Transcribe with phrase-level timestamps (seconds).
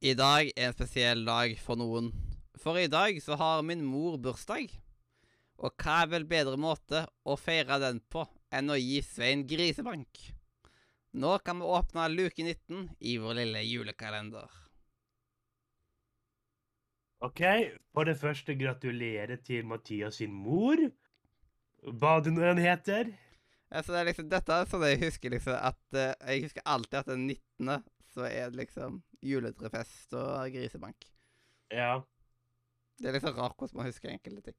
[0.00, 2.06] I dag er en spesiell dag for noen.
[2.56, 4.70] For i dag så har min mor bursdag.
[5.60, 10.22] Og hva er vel bedre måte å feire den på enn å gi Svein grisebank?
[11.12, 14.48] Nå kan vi åpne luke 19 i vår lille julekalender.
[17.20, 17.44] OK,
[17.92, 20.80] for det første gratulerer til Mathias sin mor.
[21.84, 23.12] Hva det nå enn heter.
[23.68, 27.02] Altså, det er liksom, dette er sånn jeg husker liksom at eh, Jeg husker alltid
[27.04, 27.84] at den 19.
[28.14, 31.06] så er det liksom juletrefest og grisebank.
[31.70, 32.00] Ja.
[32.98, 34.58] Det er liksom rart hvordan man husker enkelte ting.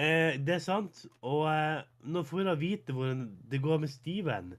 [0.00, 1.04] Eh, det er sant.
[1.26, 4.52] Og eh, nå får vi da vite hvordan det går med Steven.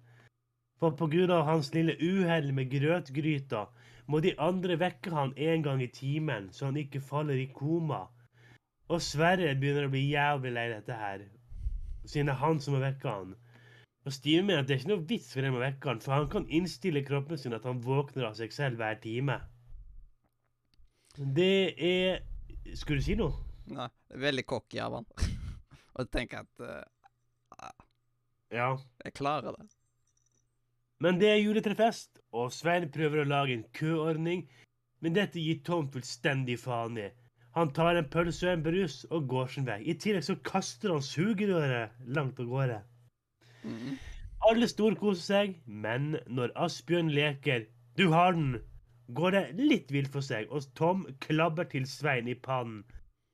[0.81, 3.67] For på grunn av hans lille uhell med grøtgryta,
[4.09, 8.07] må de andre vekke han en gang i timen, så han ikke faller i koma.
[8.91, 11.23] Og Sverre begynner å bli jævlig lei dette her,
[12.03, 13.35] siden det er han som må vekke han.
[14.05, 16.15] Og Steve mener at det er ikke noe vits for dem å vekke han, for
[16.15, 19.37] han kan innstille kroppen sin at han våkner av seg selv hver time.
[21.17, 22.21] Det er
[22.77, 23.35] Skulle du si noe?
[23.71, 23.87] Nei,
[24.21, 25.07] veldig cocky av han.
[25.97, 27.69] og tenker at uh,
[28.51, 28.73] Ja.
[29.03, 29.67] jeg klarer det.
[31.01, 34.43] Men det er juletrefest, og Svein prøver å lage en køordning,
[35.01, 37.07] men dette gir Tom fullstendig faen i.
[37.57, 39.79] Han tar en pølse og en brus og går sin vei.
[39.83, 42.77] I tillegg så kaster han sugerøret langt av gårde.
[43.63, 43.97] Mm.
[44.49, 47.67] Alle storkoser seg, men når Asbjørn leker
[47.97, 48.61] 'du har den',
[49.13, 52.83] går det litt vilt for seg, og Tom klabber til Svein i pannen.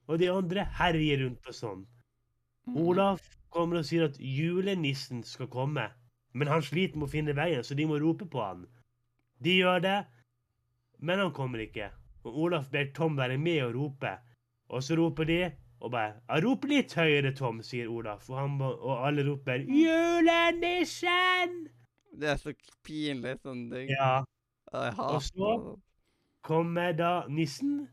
[0.07, 1.85] Og de andre herjer rundt og sånn.
[2.67, 2.77] Mm.
[2.83, 5.89] Olaf kommer og sier at julenissen skal komme,
[6.33, 8.65] men han sliter med å finne veien, så de må rope på han.
[9.43, 9.97] De gjør det,
[10.99, 11.91] men han kommer ikke.
[12.25, 14.17] Og Olaf ber Tom være med og rope.
[14.73, 15.39] Og så roper de,
[15.79, 18.29] og bare 'Rop litt høyere, Tom', sier Olaf.
[18.29, 21.67] Og, han, og alle roper 'Julenissen!'
[22.19, 23.89] Det er så pinlig sånne ting.
[23.89, 24.23] Ja.
[24.73, 25.77] Og så?
[26.47, 27.89] kommer da nissen,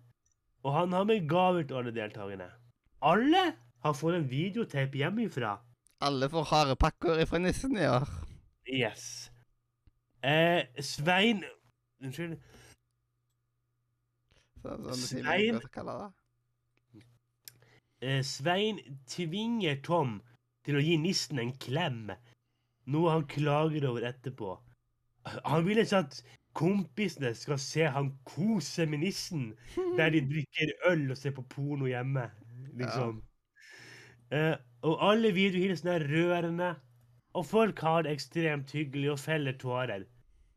[0.62, 2.46] og han har med gaver til alle deltakerne.
[3.02, 5.56] Alle har fått en videotape hjemmefra.
[6.00, 8.06] Alle får harde pakker fra nissen i år.
[8.70, 9.30] Yes.
[10.22, 11.42] Eh, Svein
[12.04, 12.36] Unnskyld.
[14.62, 16.10] Så, sånn sier Svein- man ikke kalle det.
[16.94, 17.02] Eh,
[18.26, 20.18] Svein tvinger Tom
[20.66, 22.10] til å gi nissen en klem,
[22.92, 24.56] noe han klager over etterpå.
[25.48, 26.18] Han vil ikke at
[26.56, 29.52] kompisene skal se han kose med nissen,
[29.98, 32.28] der de drikker øl og ser på porno hjemme,
[32.78, 33.22] liksom.
[34.34, 36.74] Eh, og alle videohilsene er rørende,
[37.34, 40.04] og folk har det ekstremt hyggelig og feller tårer.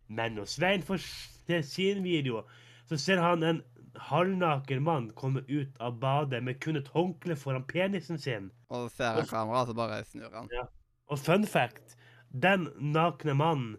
[0.07, 2.43] Men når Svein får se sin video,
[2.87, 3.61] så ser han en
[4.00, 8.52] halvnaken mann komme ut av badet med kun et håndkle foran penisen sin.
[8.69, 10.50] Og ser han kameraet, så bare snur han.
[11.08, 11.97] Og fun fact,
[12.31, 13.78] den nakne mannen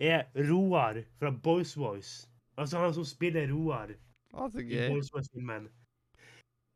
[0.00, 2.28] er Roar fra Boys Voice.
[2.56, 3.92] Altså han som spiller Roar
[4.32, 4.88] ah, så i.
[4.88, 5.68] Boys Voice-filmen.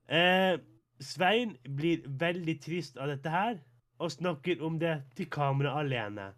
[0.08, 0.60] Eh,
[1.00, 3.58] Svein blir veldig trist av dette her,
[3.98, 6.32] og snakker om det til kamera alene.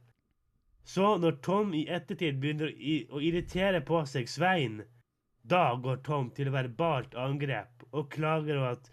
[0.86, 2.70] Så når Tom i ettertid begynner
[3.10, 4.84] å irritere på seg Svein,
[5.50, 8.90] da går Tom til verbalt angrep og klager over at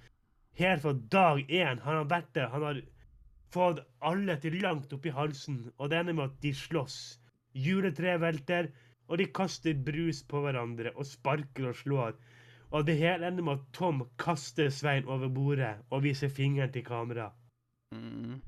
[0.60, 2.52] helt fra dag én har han vært der.
[2.54, 2.82] Han har
[3.54, 7.00] fått alle til langt opp i halsen, og det ender med at de slåss.
[7.54, 8.70] Juletreet velter,
[9.10, 12.16] og de kaster brus på hverandre og sparker og slår.
[12.74, 16.86] Og det hele ender med at Tom kaster Svein over bordet og viser fingeren til
[16.86, 17.30] kamera.
[17.94, 18.42] Mm.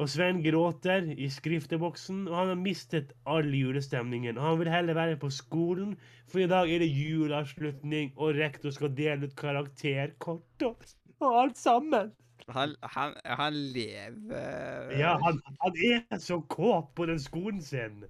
[0.00, 4.38] Og Svein gråter i skrifteboksen, og han har mistet all julestemningen.
[4.38, 5.92] Og han vil heller være på skolen,
[6.30, 10.88] for i dag er det juleavslutning, og rektor skal dele ut karakterkort og,
[11.20, 12.12] og alt sammen.
[12.48, 15.76] Han, han, han lever Ja, han, han
[16.10, 18.02] er så kåt på den skolen sin.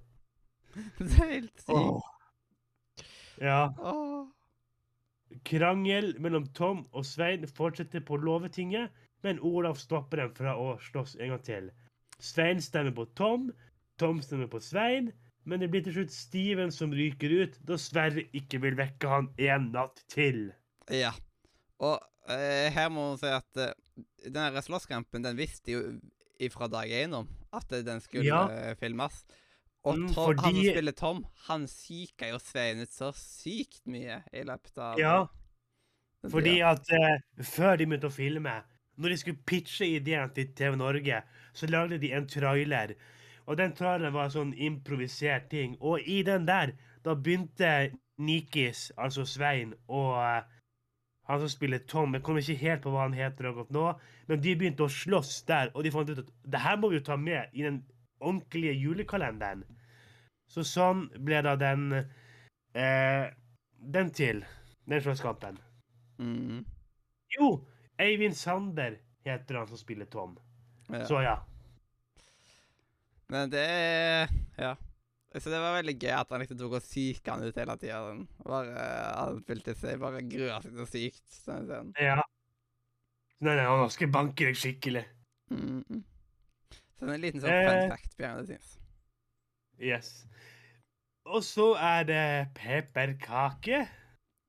[0.97, 1.69] Det er helt sykt.
[1.69, 2.01] Oh.
[3.41, 3.67] Ja.
[3.77, 4.25] Oh.
[5.45, 8.89] Krangel mellom Tom og Svein fortsetter på Låvetinget,
[9.23, 11.69] men Olav stopper dem fra å slåss en gang til.
[12.23, 13.49] Svein stemmer på Tom,
[13.99, 15.11] Tom stemmer på Svein,
[15.43, 19.29] men det blir til slutt Steven som ryker ut, da Sverre ikke vil vekke han
[19.43, 20.45] en natt til.
[20.91, 21.11] Ja.
[21.83, 21.97] Og
[22.31, 23.73] eh, her må man si at eh,
[24.31, 25.85] den slåsskampen, den visste jo
[26.43, 28.45] ifra dag én om at den skulle Ja.
[28.51, 29.23] eh, filmes.
[29.83, 30.43] Og Tom, Fordi...
[30.45, 34.99] han som spiller Tom, han psyka jo Svein ut så sykt mye i løpet av
[34.99, 35.17] Ja,
[36.31, 38.53] fordi at eh, før de begynte å filme,
[38.95, 41.21] når de skulle pitche ideen til TV Norge,
[41.53, 42.93] så lagde de en trailer.
[43.45, 45.75] Og den traileren var en sånn improvisert ting.
[45.81, 46.73] Og i den der,
[47.03, 47.91] da begynte
[48.23, 50.43] Nikis, altså Svein, og uh,
[51.27, 53.85] han som spiller Tom Jeg kommer ikke helt på hva han heter akkurat nå,
[54.27, 56.99] men de begynte å slåss der, og de fant ut at det her må vi
[56.99, 57.81] jo ta med i den
[58.19, 59.63] ordentlige julekalenderen.
[60.51, 63.25] Så sånn ble da den uh,
[63.95, 64.43] den til.
[64.87, 65.57] Den slåsskampen.
[66.19, 66.63] Mm.
[67.37, 67.47] Jo,
[68.01, 70.37] Eivind Sander heter han som spiller Tom.
[70.89, 71.05] Ja.
[71.07, 71.37] Så ja.
[73.27, 74.75] Men det Ja.
[75.33, 78.01] Så det var veldig gøy at han liksom tok og psyka han ut hele tida.
[78.45, 81.23] Han følte seg bare grua seg så sykt.
[81.39, 81.89] Sånn, sånn.
[81.97, 82.19] Ja.
[83.41, 85.01] Nei, nei, han skal banke deg skikkelig.
[85.49, 86.03] Mm -mm.
[86.69, 87.65] Så det er en liten sånn Eh.
[87.65, 88.79] fun fact Bjørn, det scenes.
[89.79, 90.27] Yes.
[91.25, 93.87] Og så er det pepperkake.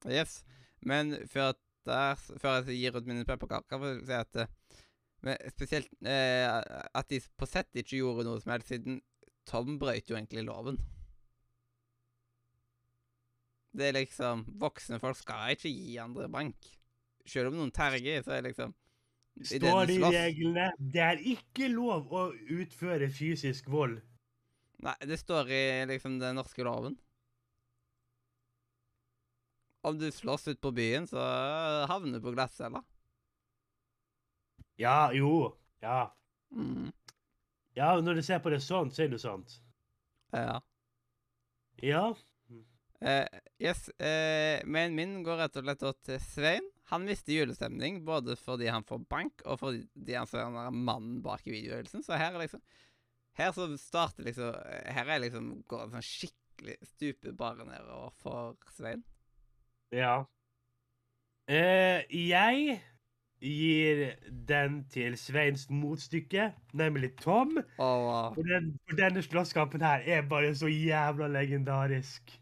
[0.06, 0.44] Yes.
[0.82, 1.55] Men før,
[1.89, 4.53] der, før jeg gir ut mine pepperkaker, vil jeg si at eh,
[5.25, 9.01] men Spesielt eh, at de på sett ikke gjorde noe som helst, siden
[9.49, 10.79] Tom brøt jo egentlig loven.
[13.75, 16.69] Det er liksom Voksne folk skal ikke gi andre bank.
[17.27, 18.75] Selv om noen terger, så er liksom
[19.35, 20.69] Står de det i reglene.
[20.79, 23.97] Det er ikke lov å utføre fysisk vold.
[24.85, 26.95] Nei, det står i liksom den norske loven.
[29.85, 31.21] Om du slåss ut på byen, så
[31.91, 32.81] havner du på glattcella.
[34.81, 35.53] Ja, jo.
[35.85, 36.15] Ja.
[36.55, 36.93] Mm.
[37.75, 39.59] Ja, når du ser på det sånn, så er det sant.
[40.33, 40.61] Ja.
[41.83, 42.07] Ja.
[43.05, 43.27] Uh,
[43.61, 46.71] yes, uh, men min går rett og slett til Svein.
[46.93, 51.45] Han mister julestemning både fordi han får bank, og fordi han ser den mannen bak
[51.45, 52.05] i videoøvelsen.
[52.07, 52.65] Så her er liksom
[53.35, 54.53] Her så starter liksom
[54.95, 59.03] Her er liksom går det sånn skikkelig stupe bare nedover for Svein.
[59.93, 60.25] Ja.
[61.49, 62.81] Eh, jeg
[63.45, 64.15] gir
[64.49, 67.59] den til Sveins motstykke, nemlig Tom.
[67.79, 72.41] Og For, den, for denne slåsskampen her er bare så jævla legendarisk.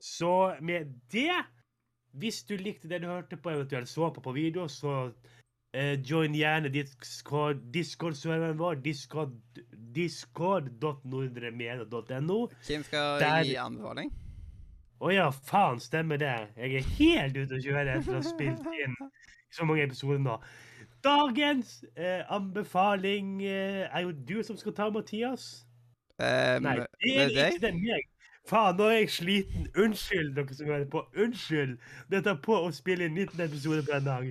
[0.00, 1.30] Så med det
[2.12, 5.12] Hvis du likte det du hørte på, eventuelt så på på video, så
[5.74, 9.32] eh, join gjerne Discord- Discord-serveren vår, discord,
[9.98, 12.38] discord.nordremedia.no.
[12.66, 14.10] Kim skal Der- gi anbefaling.
[14.98, 16.48] Å ja, faen, stemmer det.
[16.56, 18.96] Jeg er helt ute å kjøre etter å ha spilt inn
[19.54, 20.34] så mange episoder nå.
[21.06, 25.62] Dagens eh, anbefaling eh, er jo du som skal ta, Mathias.
[26.18, 28.02] Um, Nei, det er ikke det meg.
[28.48, 29.68] Faen, nå er jeg sliten.
[29.78, 31.04] Unnskyld, dere som hører på.
[31.14, 31.78] Unnskyld.
[32.10, 34.26] Det tar på å spille inn 19 episoder på en dag.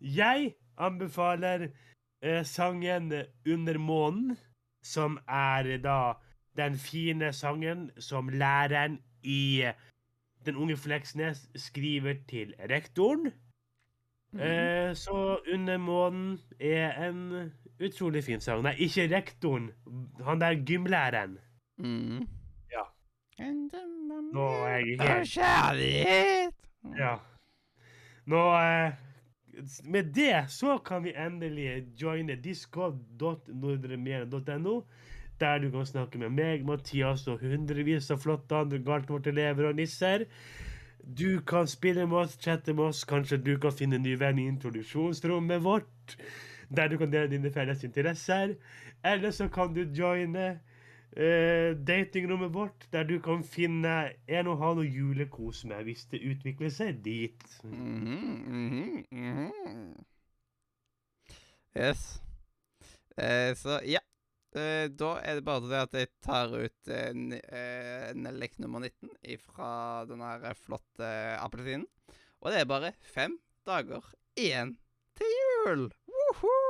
[0.00, 3.12] Jeg anbefaler eh, sangen
[3.46, 4.34] 'Under månen',
[4.84, 6.14] som er da
[6.56, 9.64] den fine sangen som læreren i
[10.44, 13.32] Den unge Fleksnes skriver til rektoren.
[14.34, 18.62] Eh, så 'Under månen' er en utrolig fin sang.
[18.62, 19.70] Nei, ikke rektoren.
[20.24, 21.38] Han der gymlæreren.
[21.78, 22.28] Mm.
[22.72, 22.84] Ja.
[24.32, 26.54] Nå er jeg helt Kjærlighet!
[26.98, 27.16] Ja.
[28.26, 28.92] Nå eh,
[29.84, 34.82] Med det så kan vi endelig joine discord.nordremer.no,
[35.40, 40.24] der du kan snakke med meg, Mathias og hundrevis av flotte andre Galtvort-elever og nisser.
[41.04, 44.38] Du kan spille med oss, chatte med oss, kanskje du kan finne en ny venn
[44.40, 46.16] i introduksjonsrommet vårt,
[46.72, 48.54] der du kan dele dine felles interesser.
[49.04, 50.60] Eller så kan du joine
[51.18, 56.22] uh, datingrommet vårt, der du kan finne en å ha noe julekos med hvis det
[56.24, 57.44] utvikler seg dit.
[57.64, 58.73] Mhm, mhm, mhm.
[61.74, 62.22] Yes.
[63.16, 64.00] Eh, så ja.
[64.54, 69.10] Eh, da er det bare det at jeg tar ut eh, eh, Nellik nummer 19
[69.42, 69.70] fra
[70.06, 71.08] den her flotte
[71.42, 71.88] appelsinen.
[72.38, 73.34] Og det er bare fem
[73.66, 74.06] dager
[74.38, 74.76] igjen
[75.18, 75.88] til jul!
[76.06, 76.63] Woohoo!